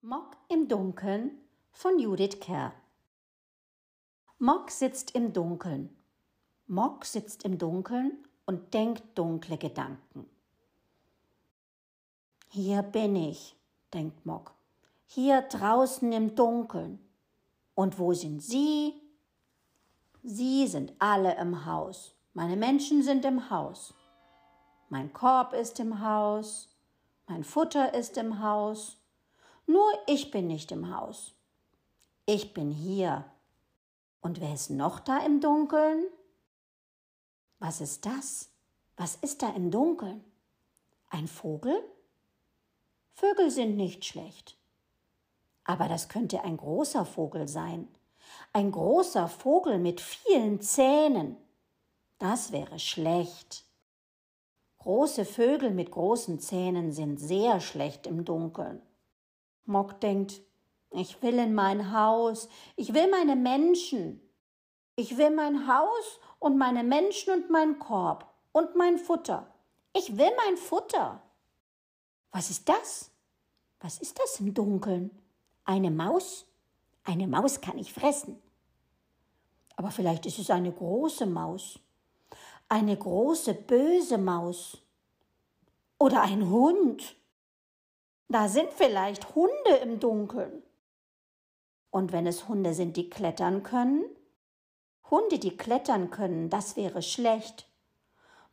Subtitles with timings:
[0.00, 1.32] Mock im Dunkeln
[1.72, 2.72] von Judith Kerr.
[4.38, 5.90] Mock sitzt im Dunkeln.
[6.68, 8.12] Mock sitzt im Dunkeln
[8.46, 10.30] und denkt dunkle Gedanken.
[12.46, 13.56] Hier bin ich,
[13.92, 14.54] denkt Mock.
[15.08, 17.00] Hier draußen im Dunkeln.
[17.74, 18.94] Und wo sind Sie?
[20.22, 22.14] Sie sind alle im Haus.
[22.34, 23.94] Meine Menschen sind im Haus.
[24.90, 26.68] Mein Korb ist im Haus.
[27.26, 28.98] Mein Futter ist im Haus.
[29.68, 31.34] Nur ich bin nicht im Haus.
[32.24, 33.26] Ich bin hier.
[34.22, 36.06] Und wer ist noch da im Dunkeln?
[37.58, 38.48] Was ist das?
[38.96, 40.24] Was ist da im Dunkeln?
[41.10, 41.84] Ein Vogel?
[43.12, 44.56] Vögel sind nicht schlecht.
[45.64, 47.88] Aber das könnte ein großer Vogel sein.
[48.54, 51.36] Ein großer Vogel mit vielen Zähnen.
[52.18, 53.66] Das wäre schlecht.
[54.78, 58.80] Große Vögel mit großen Zähnen sind sehr schlecht im Dunkeln.
[59.64, 60.40] Mock denkt,
[60.90, 64.20] ich will in mein Haus, ich will meine Menschen.
[64.96, 69.46] Ich will mein Haus und meine Menschen und mein Korb und mein Futter.
[69.94, 71.22] Ich will mein Futter.
[72.32, 73.10] Was ist das?
[73.80, 75.10] Was ist das im Dunkeln?
[75.64, 76.46] Eine Maus?
[77.04, 78.42] Eine Maus kann ich fressen.
[79.76, 81.78] Aber vielleicht ist es eine große Maus.
[82.68, 84.78] Eine große böse Maus.
[85.98, 87.14] Oder ein Hund.
[88.28, 90.62] Da sind vielleicht Hunde im Dunkeln.
[91.90, 94.04] Und wenn es Hunde sind, die klettern können?
[95.10, 97.66] Hunde, die klettern können, das wäre schlecht.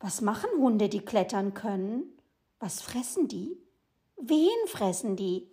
[0.00, 2.18] Was machen Hunde, die klettern können?
[2.58, 3.58] Was fressen die?
[4.16, 5.50] Wen fressen die?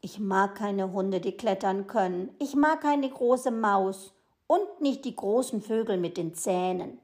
[0.00, 2.34] Ich mag keine Hunde, die klettern können.
[2.38, 4.14] Ich mag keine große Maus
[4.46, 6.98] und nicht die großen Vögel mit den Zähnen.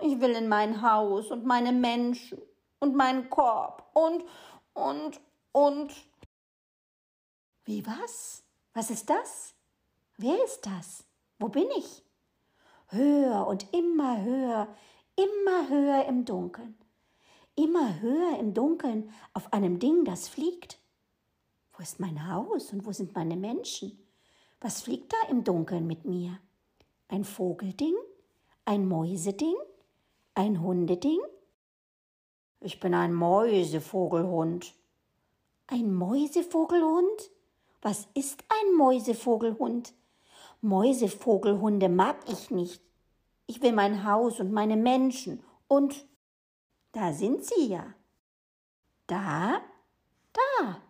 [0.00, 2.40] Ich will in mein Haus und meine Menschen
[2.78, 4.24] und meinen Korb und
[4.78, 5.20] und,
[5.52, 5.92] und.
[7.64, 8.42] Wie was?
[8.72, 9.54] Was ist das?
[10.16, 11.04] Wer ist das?
[11.38, 12.02] Wo bin ich?
[12.88, 14.74] Höher und immer höher,
[15.16, 16.76] immer höher im Dunkeln.
[17.54, 20.78] Immer höher im Dunkeln auf einem Ding, das fliegt.
[21.72, 23.98] Wo ist mein Haus und wo sind meine Menschen?
[24.60, 26.38] Was fliegt da im Dunkeln mit mir?
[27.08, 27.94] Ein Vogelding?
[28.64, 29.56] Ein Mäuseding?
[30.34, 31.20] Ein Hundeding?
[32.60, 34.74] Ich bin ein Mäusevogelhund.
[35.68, 37.30] Ein Mäusevogelhund?
[37.82, 39.94] Was ist ein Mäusevogelhund?
[40.60, 42.82] Mäusevogelhunde mag ich nicht.
[43.46, 45.44] Ich will mein Haus und meine Menschen.
[45.68, 46.04] Und
[46.90, 47.94] da sind sie ja.
[49.06, 49.60] Da,
[50.32, 50.82] da.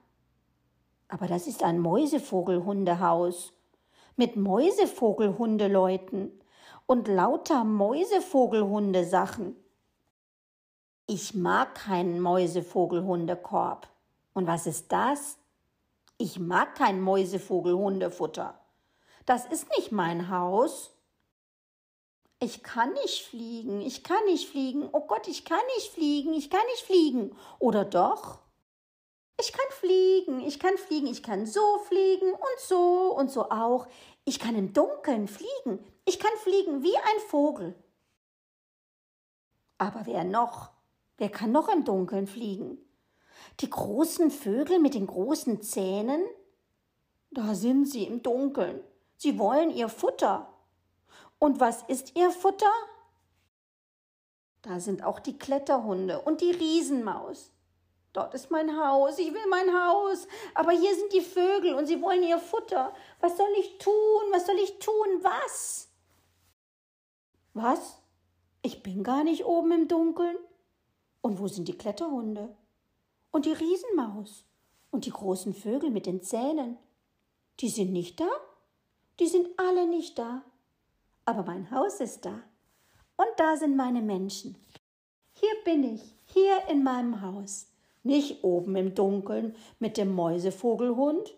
[1.09, 3.53] Aber das ist ein Mäusevogelhundehaus
[4.17, 6.33] mit Mäusevogelhundeleuten
[6.87, 9.55] und lauter Mäusevogelhundesachen.
[11.11, 13.89] Ich mag keinen Mäusevogelhundekorb.
[14.35, 15.39] Und was ist das?
[16.19, 18.61] Ich mag kein Mäusevogelhundefutter.
[19.25, 20.91] Das ist nicht mein Haus.
[22.41, 24.87] Ich kann nicht fliegen, ich kann nicht fliegen.
[24.93, 27.35] Oh Gott, ich kann nicht fliegen, ich kann nicht fliegen.
[27.59, 28.41] Oder doch?
[29.41, 33.87] Ich kann fliegen, ich kann fliegen, ich kann so fliegen und so und so auch.
[34.27, 37.75] Ich kann im Dunkeln fliegen, ich kann fliegen wie ein Vogel.
[39.79, 40.78] Aber wer noch?
[41.19, 42.79] Wer kann noch im Dunkeln fliegen?
[43.61, 46.25] Die großen Vögel mit den großen Zähnen?
[47.31, 48.81] Da sind sie im Dunkeln.
[49.17, 50.49] Sie wollen ihr Futter.
[51.41, 52.71] Und was ist ihr Futter?
[54.63, 57.53] Da sind auch die Kletterhunde und die Riesenmaus.
[58.13, 62.01] Dort ist mein Haus, ich will mein Haus, aber hier sind die Vögel und sie
[62.01, 62.93] wollen ihr Futter.
[63.21, 63.93] Was soll ich tun?
[64.31, 65.23] Was soll ich tun?
[65.23, 65.89] Was?
[67.55, 67.99] Was?
[68.63, 70.37] Ich bin gar nicht oben im Dunkeln.
[71.21, 72.55] Und wo sind die Kletterhunde?
[73.31, 74.45] Und die Riesenmaus?
[74.91, 76.79] Und die großen Vögel mit den Zähnen?
[77.61, 78.29] Die sind nicht da?
[79.21, 80.43] Die sind alle nicht da.
[81.25, 82.43] Aber mein Haus ist da.
[83.17, 84.57] Und da sind meine Menschen.
[85.33, 87.67] Hier bin ich, hier in meinem Haus.
[88.03, 91.35] Nicht oben im Dunkeln mit dem Mäusevogelhund.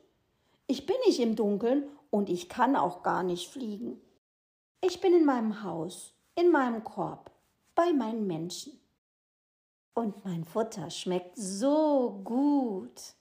[0.66, 4.00] Ich bin nicht im Dunkeln und ich kann auch gar nicht fliegen.
[4.82, 7.30] Ich bin in meinem Haus, in meinem Korb,
[7.74, 8.78] bei meinen Menschen.
[9.94, 13.14] Und mein Futter schmeckt so gut.